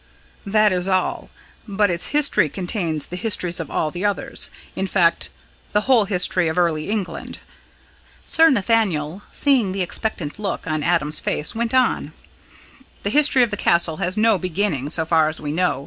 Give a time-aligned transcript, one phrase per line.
[0.47, 1.29] "That is all;
[1.67, 5.29] but its history contains the histories of all the others in fact,
[5.73, 7.37] the whole history of early England."
[8.25, 12.13] Sir Nathaniel, seeing the expectant look on Adam's face, went on:
[13.03, 15.79] "The history of the Castle has no beginning so far as we know.